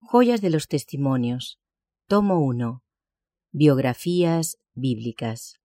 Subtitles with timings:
[0.00, 1.58] Joyas de los Testimonios.
[2.06, 2.82] Tomo 1.
[3.50, 5.60] Biografías bíblicas.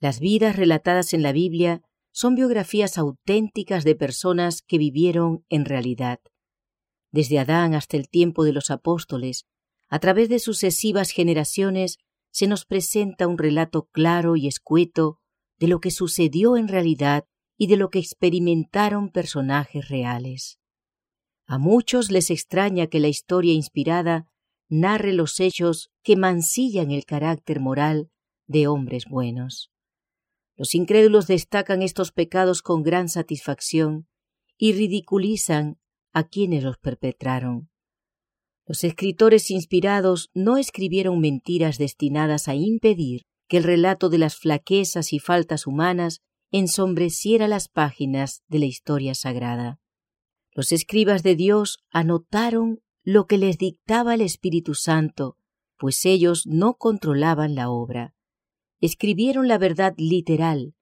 [0.00, 6.20] Las vidas relatadas en la Biblia son biografías auténticas de personas que vivieron en realidad.
[7.12, 9.46] Desde Adán hasta el tiempo de los apóstoles,
[9.88, 11.98] a través de sucesivas generaciones,
[12.32, 15.20] se nos presenta un relato claro y escueto
[15.58, 17.24] de lo que sucedió en realidad
[17.56, 20.58] y de lo que experimentaron personajes reales.
[21.46, 24.26] A muchos les extraña que la historia inspirada
[24.68, 28.10] narre los hechos que mancillan el carácter moral
[28.48, 29.70] de hombres buenos.
[30.56, 34.08] Los incrédulos destacan estos pecados con gran satisfacción
[34.58, 35.78] y ridiculizan
[36.12, 37.70] a quienes los perpetraron.
[38.66, 45.12] Los escritores inspirados no escribieron mentiras destinadas a impedir que el relato de las flaquezas
[45.12, 49.78] y faltas humanas ensombreciera las páginas de la historia sagrada.
[50.56, 55.36] Los escribas de Dios anotaron lo que les dictaba el Espíritu Santo,
[55.76, 58.14] pues ellos no controlaban la obra.
[58.80, 60.74] Escribieron la verdad literal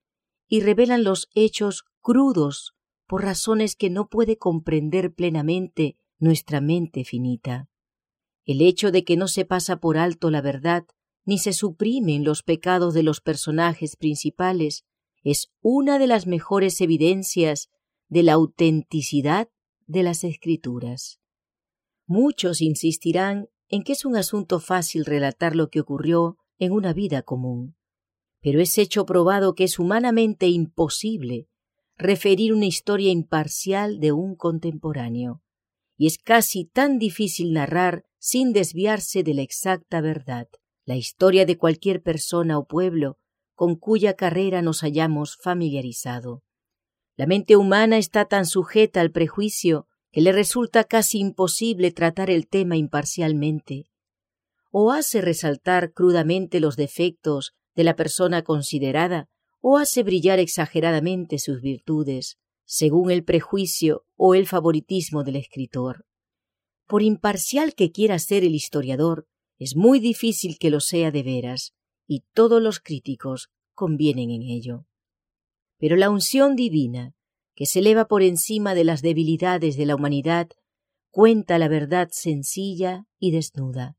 [0.46, 2.76] y revelan los hechos crudos
[3.08, 7.68] por razones que no puede comprender plenamente nuestra mente finita.
[8.44, 10.84] El hecho de que no se pasa por alto la verdad
[11.24, 14.84] ni se suprimen los pecados de los personajes principales
[15.24, 17.70] es una de las mejores evidencias
[18.08, 19.48] de la autenticidad
[19.86, 21.20] de las Escrituras.
[22.06, 27.22] Muchos insistirán en que es un asunto fácil relatar lo que ocurrió en una vida
[27.22, 27.76] común,
[28.40, 31.48] pero es hecho probado que es humanamente imposible
[31.96, 35.42] referir una historia imparcial de un contemporáneo,
[35.96, 40.48] y es casi tan difícil narrar sin desviarse de la exacta verdad
[40.84, 43.18] la historia de cualquier persona o pueblo
[43.54, 46.42] con cuya carrera nos hayamos familiarizado.
[47.16, 52.48] La mente humana está tan sujeta al prejuicio que le resulta casi imposible tratar el
[52.48, 53.86] tema imparcialmente.
[54.70, 59.28] O hace resaltar crudamente los defectos de la persona considerada,
[59.60, 66.06] o hace brillar exageradamente sus virtudes, según el prejuicio o el favoritismo del escritor.
[66.86, 69.26] Por imparcial que quiera ser el historiador,
[69.58, 71.74] es muy difícil que lo sea de veras,
[72.06, 74.86] y todos los críticos convienen en ello.
[75.78, 77.14] Pero la unción divina,
[77.54, 80.48] que se eleva por encima de las debilidades de la humanidad,
[81.10, 83.96] cuenta la verdad sencilla y desnuda.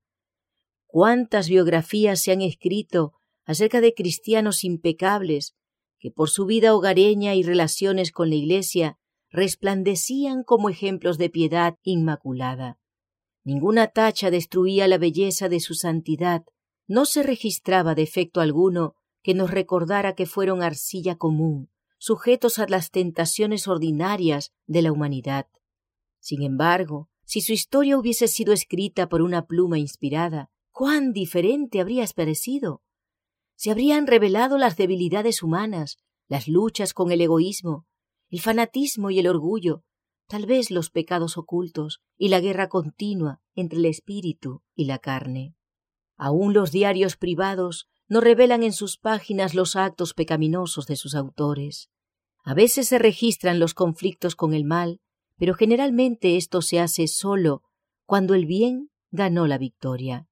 [0.85, 3.13] ¿Cuántas biografías se han escrito
[3.45, 5.55] acerca de cristianos impecables
[5.99, 8.97] que por su vida hogareña y relaciones con la Iglesia
[9.29, 12.79] resplandecían como ejemplos de piedad inmaculada?
[13.43, 16.43] Ninguna tacha destruía la belleza de su santidad,
[16.87, 22.91] no se registraba defecto alguno que nos recordara que fueron arcilla común, sujetos a las
[22.91, 25.47] tentaciones ordinarias de la humanidad.
[26.19, 32.05] Sin embargo, si su historia hubiese sido escrita por una pluma inspirada, cuán diferente habría
[32.15, 32.83] parecido.
[33.55, 35.97] Se habrían revelado las debilidades humanas,
[36.27, 37.87] las luchas con el egoísmo,
[38.29, 39.81] el fanatismo y el orgullo,
[40.27, 45.55] tal vez los pecados ocultos y la guerra continua entre el espíritu y la carne.
[46.15, 51.89] Aún los diarios privados no revelan en sus páginas los actos pecaminosos de sus autores.
[52.43, 55.01] A veces se registran los conflictos con el mal,
[55.37, 57.63] pero generalmente esto se hace solo
[58.05, 60.27] cuando el bien ganó la victoria.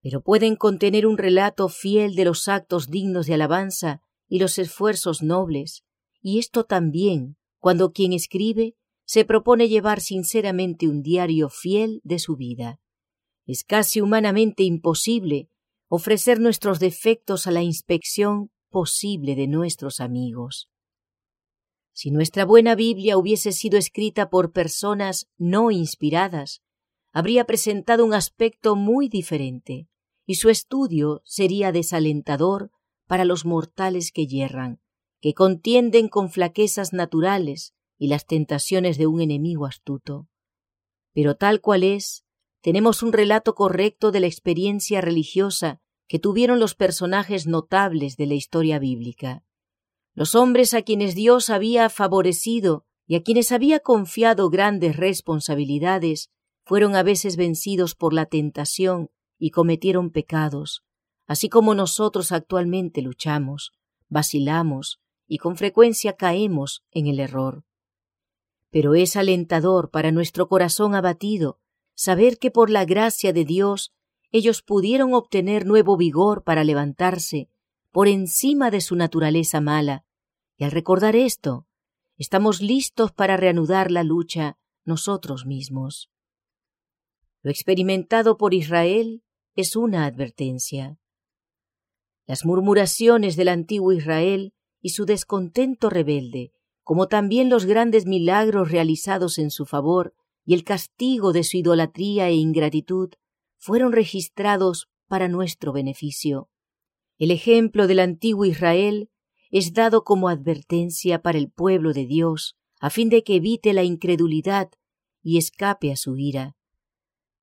[0.00, 5.22] Pero pueden contener un relato fiel de los actos dignos de alabanza y los esfuerzos
[5.22, 5.84] nobles,
[6.20, 8.74] y esto también cuando quien escribe
[9.04, 12.80] se propone llevar sinceramente un diario fiel de su vida.
[13.46, 15.48] Es casi humanamente imposible
[15.94, 20.70] ofrecer nuestros defectos a la inspección posible de nuestros amigos.
[21.92, 26.62] Si nuestra buena Biblia hubiese sido escrita por personas no inspiradas,
[27.12, 29.86] habría presentado un aspecto muy diferente,
[30.24, 32.70] y su estudio sería desalentador
[33.06, 34.80] para los mortales que yerran,
[35.20, 40.26] que contienden con flaquezas naturales y las tentaciones de un enemigo astuto.
[41.12, 42.24] Pero tal cual es,
[42.62, 48.34] tenemos un relato correcto de la experiencia religiosa que tuvieron los personajes notables de la
[48.34, 49.42] historia bíblica.
[50.14, 56.30] Los hombres a quienes Dios había favorecido y a quienes había confiado grandes responsabilidades
[56.64, 60.84] fueron a veces vencidos por la tentación y cometieron pecados,
[61.26, 63.72] así como nosotros actualmente luchamos,
[64.08, 67.64] vacilamos y con frecuencia caemos en el error.
[68.70, 71.58] Pero es alentador para nuestro corazón abatido
[71.94, 73.92] saber que por la gracia de Dios
[74.30, 77.48] ellos pudieron obtener nuevo vigor para levantarse
[77.90, 80.04] por encima de su naturaleza mala,
[80.56, 81.66] y al recordar esto,
[82.16, 86.10] estamos listos para reanudar la lucha nosotros mismos.
[87.42, 89.22] Lo experimentado por Israel
[89.54, 90.98] es una advertencia.
[92.26, 96.52] Las murmuraciones del antiguo Israel y su descontento rebelde,
[96.82, 102.28] como también los grandes milagros realizados en su favor y el castigo de su idolatría
[102.28, 103.10] e ingratitud,
[103.58, 106.48] fueron registrados para nuestro beneficio.
[107.18, 109.10] El ejemplo del antiguo Israel
[109.50, 113.84] es dado como advertencia para el pueblo de Dios, a fin de que evite la
[113.84, 114.70] incredulidad
[115.22, 116.56] y escape a su ira.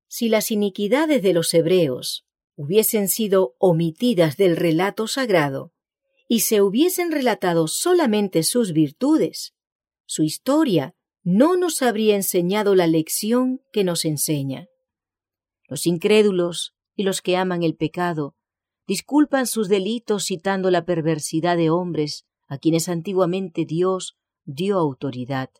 [0.08, 2.26] Si las iniquidades de los hebreos
[2.56, 5.72] hubiesen sido omitidas del relato sagrado
[6.28, 9.54] y se hubiesen relatado solamente sus virtudes,
[10.04, 14.68] su historia no nos habría enseñado la lección que nos enseña.
[15.68, 18.36] Los incrédulos y los que aman el pecado
[18.86, 25.50] disculpan sus delitos citando la perversidad de hombres a quienes antiguamente Dios dio autoridad.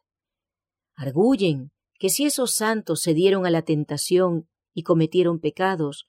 [0.97, 6.09] Arguyen que si esos santos se dieron a la tentación y cometieron pecados,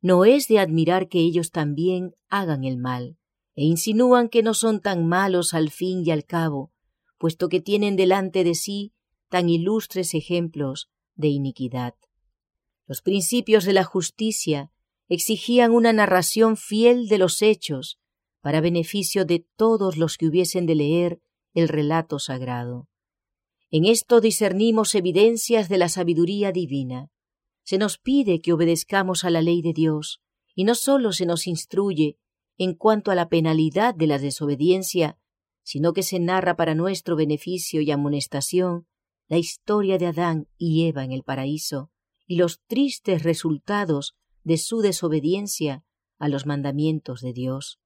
[0.00, 3.18] no es de admirar que ellos también hagan el mal,
[3.54, 6.71] e insinúan que no son tan malos al fin y al cabo,
[7.22, 8.94] puesto que tienen delante de sí
[9.28, 11.94] tan ilustres ejemplos de iniquidad.
[12.88, 14.72] Los principios de la justicia
[15.08, 18.00] exigían una narración fiel de los hechos
[18.40, 21.20] para beneficio de todos los que hubiesen de leer
[21.54, 22.88] el relato sagrado.
[23.70, 27.12] En esto discernimos evidencias de la sabiduría divina.
[27.62, 30.20] Se nos pide que obedezcamos a la ley de Dios,
[30.56, 32.18] y no sólo se nos instruye
[32.58, 35.20] en cuanto a la penalidad de la desobediencia,
[35.62, 38.86] sino que se narra para nuestro beneficio y amonestación
[39.28, 41.90] la historia de Adán y Eva en el paraíso
[42.26, 44.14] y los tristes resultados
[44.44, 45.84] de su desobediencia
[46.18, 47.80] a los mandamientos de Dios.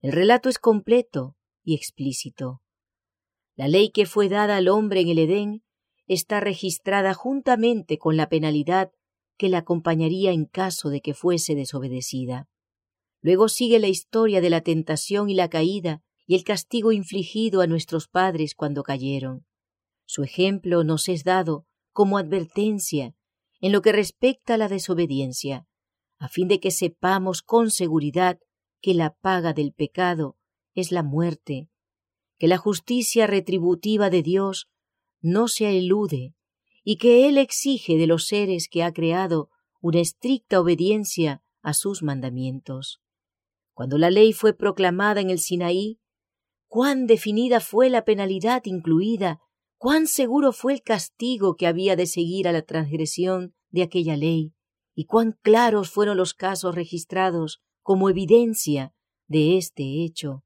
[0.00, 2.62] El relato es completo y explícito.
[3.54, 5.62] La ley que fue dada al hombre en el Edén
[6.06, 8.90] está registrada juntamente con la penalidad
[9.36, 12.48] que la acompañaría en caso de que fuese desobedecida.
[13.20, 17.66] Luego sigue la historia de la tentación y la caída y el castigo infligido a
[17.66, 19.46] nuestros padres cuando cayeron.
[20.04, 23.16] Su ejemplo nos es dado como advertencia
[23.58, 25.66] en lo que respecta a la desobediencia,
[26.18, 28.38] a fin de que sepamos con seguridad
[28.80, 30.36] que la paga del pecado
[30.72, 31.68] es la muerte,
[32.38, 34.68] que la justicia retributiva de Dios
[35.20, 36.36] no se elude
[36.84, 39.50] y que Él exige de los seres que ha creado
[39.80, 43.02] una estricta obediencia a sus mandamientos.
[43.72, 45.98] Cuando la ley fue proclamada en el Sinaí,
[46.70, 49.40] cuán definida fue la penalidad incluida,
[49.76, 54.54] cuán seguro fue el castigo que había de seguir a la transgresión de aquella ley,
[54.94, 58.94] y cuán claros fueron los casos registrados como evidencia
[59.26, 60.44] de este hecho.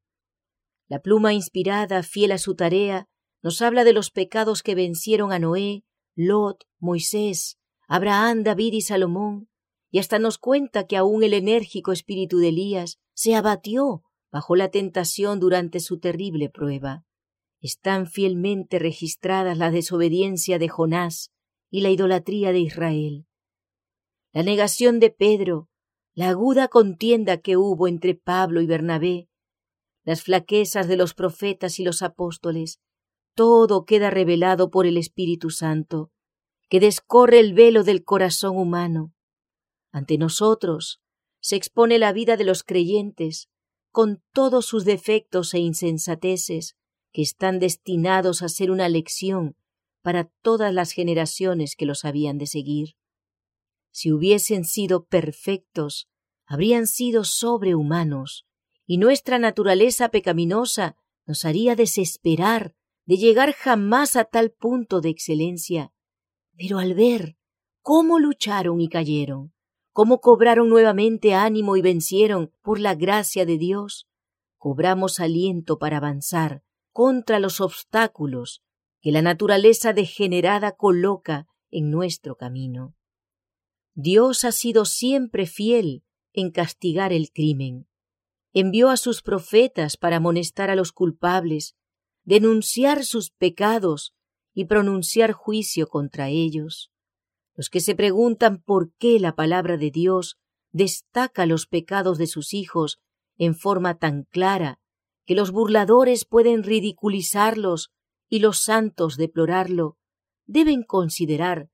[0.88, 3.06] La pluma inspirada, fiel a su tarea,
[3.42, 5.84] nos habla de los pecados que vencieron a Noé,
[6.14, 9.50] Lot, Moisés, Abraham, David y Salomón,
[9.90, 14.03] y hasta nos cuenta que aún el enérgico espíritu de Elías se abatió
[14.34, 17.04] bajo la tentación durante su terrible prueba.
[17.60, 21.30] Están fielmente registradas la desobediencia de Jonás
[21.70, 23.28] y la idolatría de Israel.
[24.32, 25.68] La negación de Pedro,
[26.14, 29.28] la aguda contienda que hubo entre Pablo y Bernabé,
[30.02, 32.80] las flaquezas de los profetas y los apóstoles,
[33.36, 36.10] todo queda revelado por el Espíritu Santo,
[36.68, 39.14] que descorre el velo del corazón humano.
[39.92, 41.00] Ante nosotros
[41.38, 43.48] se expone la vida de los creyentes,
[43.94, 46.76] con todos sus defectos e insensateces,
[47.12, 49.56] que están destinados a ser una lección
[50.02, 52.96] para todas las generaciones que los habían de seguir.
[53.92, 56.08] Si hubiesen sido perfectos,
[56.44, 58.48] habrían sido sobrehumanos,
[58.84, 62.74] y nuestra naturaleza pecaminosa nos haría desesperar
[63.06, 65.92] de llegar jamás a tal punto de excelencia.
[66.56, 67.36] Pero al ver
[67.80, 69.53] cómo lucharon y cayeron,
[69.94, 74.08] cómo cobraron nuevamente ánimo y vencieron por la gracia de Dios,
[74.58, 78.64] cobramos aliento para avanzar contra los obstáculos
[79.00, 82.96] que la naturaleza degenerada coloca en nuestro camino.
[83.94, 87.86] Dios ha sido siempre fiel en castigar el crimen,
[88.52, 91.76] envió a sus profetas para amonestar a los culpables,
[92.24, 94.12] denunciar sus pecados
[94.54, 96.90] y pronunciar juicio contra ellos.
[97.54, 100.38] Los que se preguntan por qué la palabra de Dios
[100.72, 103.00] destaca los pecados de sus hijos
[103.36, 104.80] en forma tan clara
[105.24, 107.90] que los burladores pueden ridiculizarlos
[108.28, 109.96] y los santos deplorarlo,
[110.46, 111.70] deben considerar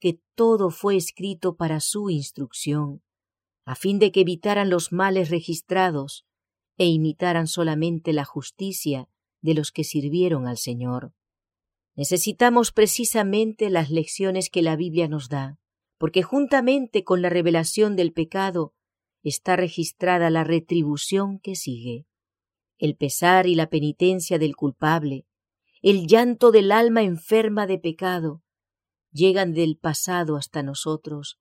[0.00, 3.02] que todo fue escrito para su instrucción
[3.68, 6.24] a fin de que evitaran los males registrados
[6.78, 9.10] e imitaran solamente la justicia
[9.42, 11.12] de los que sirvieron al Señor.
[11.98, 15.58] Necesitamos precisamente las lecciones que la Biblia nos da,
[15.98, 18.72] porque juntamente con la revelación del pecado
[19.24, 22.06] está registrada la retribución que sigue,
[22.78, 25.26] el pesar y la penitencia del culpable,
[25.82, 28.44] el llanto del alma enferma de pecado,
[29.10, 31.40] llegan del pasado hasta nosotros,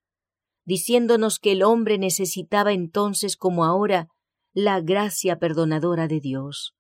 [0.66, 4.08] diciéndonos que el hombre necesitaba entonces como ahora
[4.54, 6.76] la gracia perdonadora de Dios.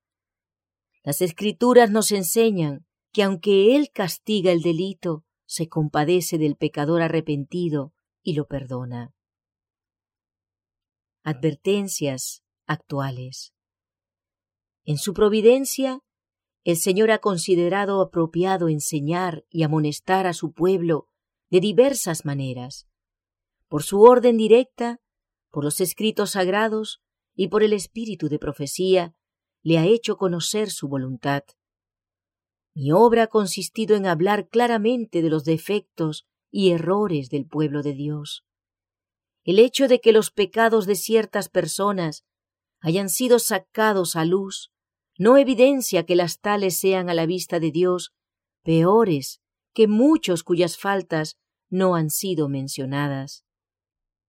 [1.03, 2.87] Las escrituras nos enseñan
[3.17, 9.12] que aunque Él castiga el delito, se compadece del pecador arrepentido y lo perdona.
[11.24, 13.55] Advertencias actuales.
[14.86, 16.03] En su providencia,
[16.63, 21.07] el Señor ha considerado apropiado enseñar y amonestar a su pueblo
[21.50, 22.88] de diversas maneras,
[23.67, 25.01] por su orden directa,
[25.50, 27.01] por los escritos sagrados
[27.33, 29.15] y por el espíritu de profecía,
[29.63, 31.41] le ha hecho conocer su voluntad.
[32.79, 37.93] Mi obra ha consistido en hablar claramente de los defectos y errores del pueblo de
[37.93, 38.46] Dios.
[39.43, 42.24] El hecho de que los pecados de ciertas personas
[42.79, 44.72] hayan sido sacados a luz
[45.17, 48.13] no evidencia que las tales sean a la vista de Dios
[48.62, 49.41] peores
[49.74, 51.39] que muchos cuyas faltas
[51.72, 53.43] no han sido mencionadas.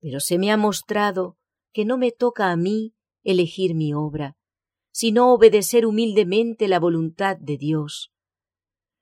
[0.01, 1.37] Pero se me ha mostrado
[1.75, 4.39] que no me toca a mí elegir mi obra,
[4.91, 8.11] sino obedecer humildemente la voluntad de Dios.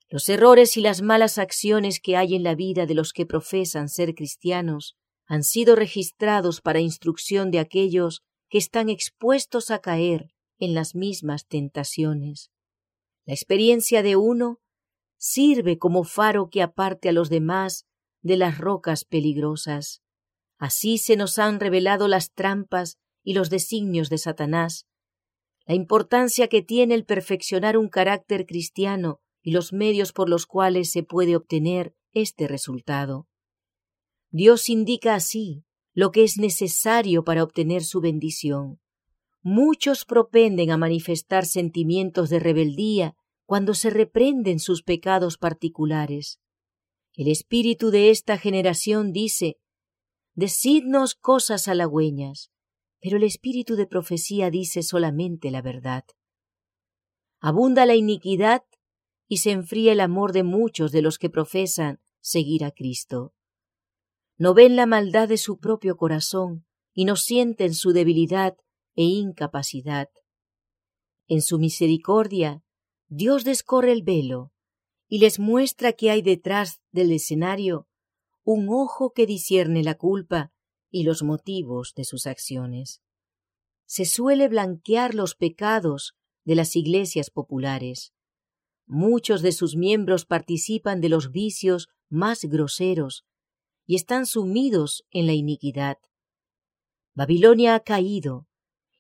[0.09, 3.89] Los errores y las malas acciones que hay en la vida de los que profesan
[3.89, 4.97] ser cristianos
[5.27, 11.47] han sido registrados para instrucción de aquellos que están expuestos a caer en las mismas
[11.47, 12.51] tentaciones.
[13.25, 14.61] La experiencia de uno
[15.19, 17.87] sirve como faro que aparte a los demás
[18.23, 20.03] de las rocas peligrosas.
[20.59, 24.87] Así se nos han revelado las trampas y los designios de Satanás,
[25.67, 30.91] la importancia que tiene el perfeccionar un carácter cristiano y los medios por los cuales
[30.91, 33.29] se puede obtener este resultado.
[34.33, 35.63] Dios indica así
[35.95, 38.81] lo que es necesario para obtener su bendición.
[39.43, 46.41] Muchos propenden a manifestar sentimientos de rebeldía cuando se reprenden sus pecados particulares.
[47.15, 49.59] El espíritu de esta generación dice,
[50.35, 52.51] Decidnos cosas halagüeñas,
[53.01, 56.03] pero el espíritu de profecía dice solamente la verdad.
[57.39, 58.65] Abunda la iniquidad
[59.29, 63.35] y se enfría el amor de muchos de los que profesan seguir a Cristo.
[64.37, 68.57] No ven la maldad de su propio corazón y no sienten su debilidad
[68.95, 70.09] e incapacidad.
[71.27, 72.63] En su misericordia,
[73.09, 74.53] Dios descorre el velo
[75.09, 77.89] y les muestra que hay detrás del escenario
[78.45, 80.53] un ojo que discierne la culpa
[80.89, 83.03] y los motivos de sus acciones.
[83.87, 86.15] Se suele blanquear los pecados
[86.45, 88.13] de las iglesias populares,
[88.87, 93.25] Muchos de sus miembros participan de los vicios más groseros
[93.85, 95.99] y están sumidos en la iniquidad.
[97.15, 98.47] Babilonia ha caído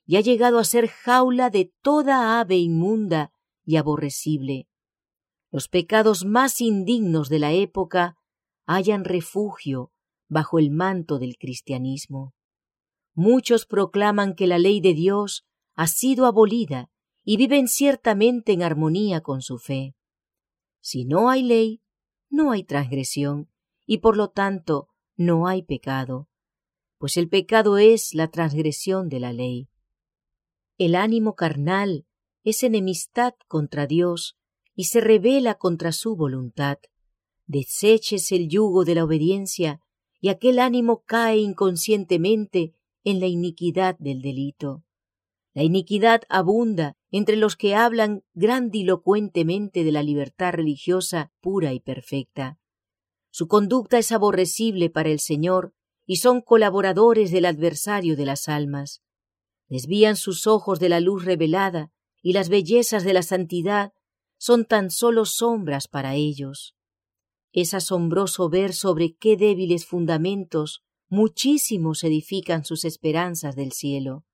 [0.04, 3.32] y ha llegado a ser jaula de toda ave inmunda
[3.64, 4.68] y aborrecible.
[5.50, 8.16] Los pecados más indignos de la época
[8.66, 9.92] hallan refugio
[10.28, 12.34] bajo el manto del cristianismo.
[13.14, 16.90] Muchos proclaman que la ley de Dios ha sido abolida
[17.28, 19.96] y viven ciertamente en armonía con su fe.
[20.80, 21.82] Si no hay ley,
[22.30, 23.50] no hay transgresión,
[23.84, 26.28] y por lo tanto no hay pecado,
[26.98, 29.68] pues el pecado es la transgresión de la ley.
[30.78, 32.06] El ánimo carnal
[32.44, 34.38] es enemistad contra Dios
[34.76, 36.78] y se revela contra su voluntad.
[37.46, 39.80] Deseches el yugo de la obediencia
[40.20, 44.85] y aquel ánimo cae inconscientemente en la iniquidad del delito.
[45.56, 52.58] La iniquidad abunda entre los que hablan grandilocuentemente de la libertad religiosa pura y perfecta.
[53.30, 55.72] Su conducta es aborrecible para el Señor
[56.04, 59.00] y son colaboradores del adversario de las almas.
[59.66, 63.94] Desvían sus ojos de la luz revelada y las bellezas de la santidad
[64.36, 66.76] son tan solo sombras para ellos.
[67.52, 74.26] Es asombroso ver sobre qué débiles fundamentos muchísimos edifican sus esperanzas del cielo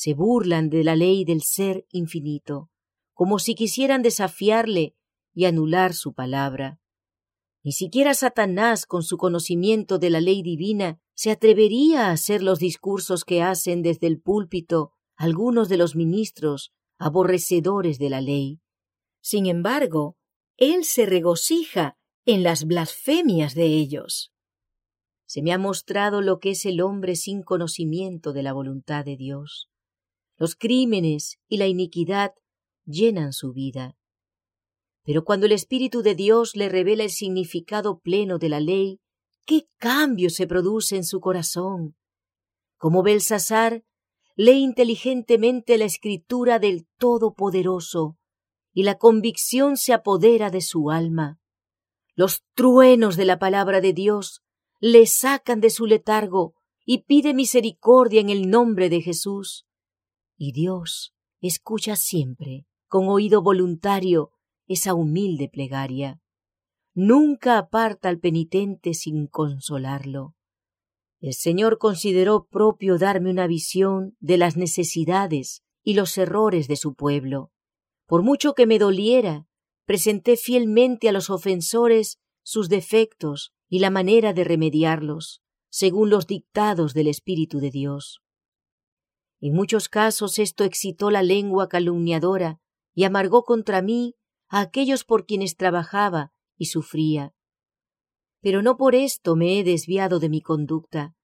[0.00, 2.70] se burlan de la ley del ser infinito,
[3.12, 4.96] como si quisieran desafiarle
[5.34, 6.80] y anular su palabra.
[7.62, 12.58] Ni siquiera Satanás, con su conocimiento de la ley divina, se atrevería a hacer los
[12.58, 18.62] discursos que hacen desde el púlpito algunos de los ministros aborrecedores de la ley.
[19.20, 20.16] Sin embargo,
[20.56, 24.32] él se regocija en las blasfemias de ellos.
[25.26, 29.18] Se me ha mostrado lo que es el hombre sin conocimiento de la voluntad de
[29.18, 29.70] Dios.
[30.40, 32.32] Los crímenes y la iniquidad
[32.86, 33.98] llenan su vida.
[35.04, 39.00] Pero cuando el Espíritu de Dios le revela el significado pleno de la ley,
[39.44, 41.94] qué cambio se produce en su corazón.
[42.78, 43.84] Como Belsasar,
[44.34, 48.16] lee inteligentemente la escritura del Todopoderoso,
[48.72, 51.38] y la convicción se apodera de su alma.
[52.14, 54.40] Los truenos de la palabra de Dios
[54.78, 56.54] le sacan de su letargo
[56.86, 59.66] y pide misericordia en el nombre de Jesús.
[60.42, 64.30] Y Dios escucha siempre, con oído voluntario,
[64.66, 66.22] esa humilde plegaria.
[66.94, 70.34] Nunca aparta al penitente sin consolarlo.
[71.20, 76.94] El Señor consideró propio darme una visión de las necesidades y los errores de su
[76.94, 77.52] pueblo.
[78.06, 79.46] Por mucho que me doliera,
[79.84, 86.94] presenté fielmente a los ofensores sus defectos y la manera de remediarlos, según los dictados
[86.94, 88.22] del Espíritu de Dios.
[89.40, 92.60] En muchos casos esto excitó la lengua calumniadora
[92.94, 94.16] y amargó contra mí
[94.48, 97.34] a aquellos por quienes trabajaba y sufría.
[98.40, 101.14] Pero no por esto me he desviado de mi conducta.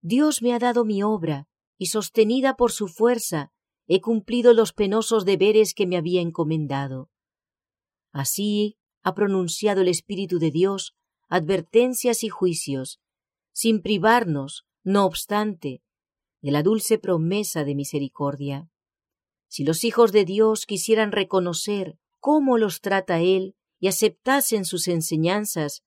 [0.00, 1.46] Dios me ha dado mi obra,
[1.78, 3.52] y sostenida por su fuerza,
[3.86, 7.10] he cumplido los penosos deberes que me había encomendado.
[8.12, 10.94] Así ha pronunciado el Espíritu de Dios
[11.28, 13.00] advertencias y juicios,
[13.52, 15.82] sin privarnos, no obstante,
[16.42, 18.68] de la dulce promesa de misericordia.
[19.48, 25.82] Si los hijos de Dios quisieran reconocer cómo los trata Él y aceptasen sus enseñanzas,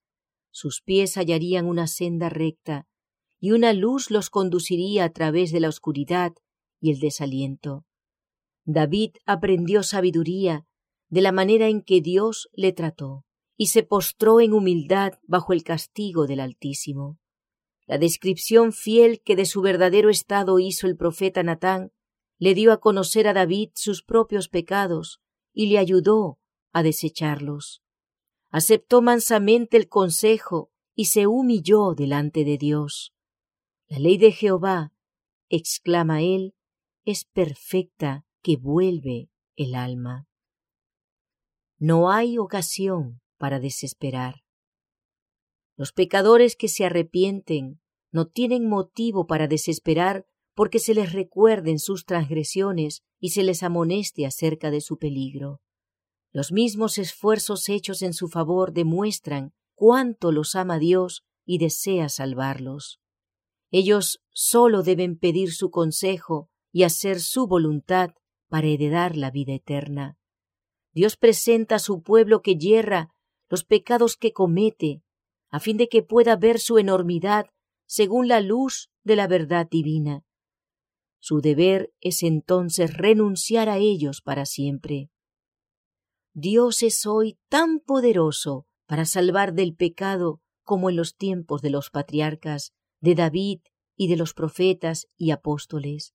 [0.51, 2.87] sus pies hallarían una senda recta,
[3.39, 6.33] y una luz los conduciría a través de la oscuridad
[6.79, 7.85] y el desaliento.
[8.63, 10.65] David aprendió sabiduría
[11.09, 13.25] de la manera en que Dios le trató,
[13.57, 17.19] y se postró en humildad bajo el castigo del Altísimo.
[17.87, 21.91] La descripción fiel que de su verdadero estado hizo el profeta Natán
[22.37, 25.21] le dio a conocer a David sus propios pecados
[25.53, 26.39] y le ayudó
[26.71, 27.83] a desecharlos.
[28.49, 33.13] Aceptó mansamente el consejo y se humilló delante de Dios.
[33.87, 34.93] La ley de Jehová,
[35.49, 36.55] exclama él,
[37.03, 40.27] es perfecta que vuelve el alma.
[41.77, 44.43] No hay ocasión para desesperar.
[45.75, 47.81] Los pecadores que se arrepienten
[48.15, 54.25] no tienen motivo para desesperar porque se les recuerden sus transgresiones y se les amoneste
[54.25, 55.59] acerca de su peligro.
[56.31, 63.01] Los mismos esfuerzos hechos en su favor demuestran cuánto los ama Dios y desea salvarlos.
[63.69, 68.11] Ellos sólo deben pedir su consejo y hacer su voluntad
[68.47, 70.17] para heredar la vida eterna.
[70.93, 73.13] Dios presenta a su pueblo que yerra
[73.49, 75.03] los pecados que comete,
[75.49, 77.47] a fin de que pueda ver su enormidad
[77.85, 80.23] según la luz de la verdad divina.
[81.19, 85.09] Su deber es entonces renunciar a ellos para siempre.
[86.33, 91.89] Dios es hoy tan poderoso para salvar del pecado como en los tiempos de los
[91.89, 93.61] patriarcas, de David
[93.95, 96.13] y de los profetas y apóstoles.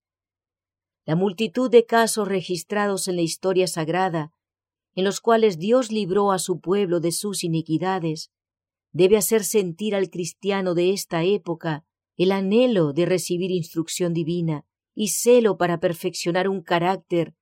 [1.05, 4.33] La multitud de casos registrados en la historia sagrada
[4.95, 8.31] en los cuales Dios libró a su pueblo de sus iniquidades,
[8.93, 11.85] debe hacer sentir al cristiano de esta época
[12.17, 17.35] el anhelo de recibir instrucción divina y celo para perfeccionar un carácter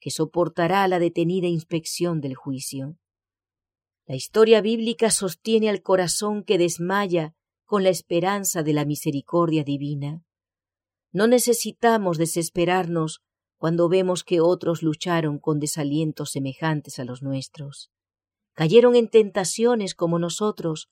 [0.00, 2.96] que soportará la detenida inspección del juicio.
[4.06, 7.34] La historia bíblica sostiene al corazón que desmaya
[7.64, 10.24] con la esperanza de la misericordia divina.
[11.12, 13.22] No necesitamos desesperarnos
[13.58, 17.91] cuando vemos que otros lucharon con desalientos semejantes a los nuestros.
[18.54, 20.90] Cayeron en tentaciones como nosotros,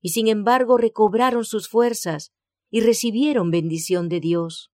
[0.00, 2.32] y sin embargo recobraron sus fuerzas
[2.70, 4.70] y recibieron bendición de Dios.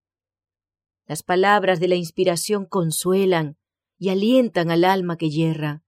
[1.07, 3.57] Las palabras de la inspiración consuelan
[3.99, 5.83] y alientan al alma que yerra.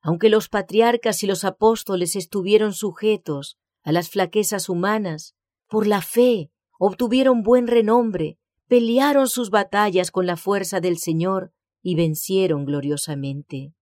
[0.00, 5.34] Aunque los patriarcas y los apóstoles estuvieron sujetos a las flaquezas humanas,
[5.68, 8.38] por la fe obtuvieron buen renombre
[8.70, 13.74] pelearon sus batallas con la fuerza del Señor y vencieron gloriosamente.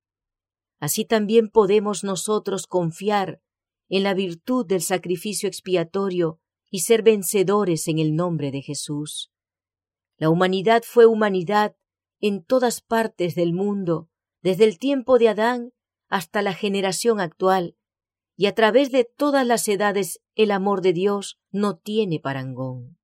[0.81, 3.41] Así también podemos nosotros confiar
[3.89, 9.33] en la virtud del sacrificio expiatorio y ser vencedores en el nombre de Jesús.
[10.17, 11.77] La humanidad fue humanidad
[12.21, 14.09] en todas partes del mundo,
[14.43, 15.73] desde el tiempo de Adán
[16.09, 17.77] hasta la generación actual,
[18.37, 22.98] y a través de todas las edades el amor de Dios no tiene parangón.